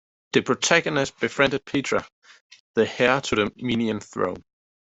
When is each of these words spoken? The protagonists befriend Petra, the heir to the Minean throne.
The 0.33 0.41
protagonists 0.41 1.15
befriend 1.19 1.63
Petra, 1.63 2.07
the 2.73 2.89
heir 2.99 3.21
to 3.21 3.35
the 3.35 3.45
Minean 3.61 3.99
throne. 4.01 4.43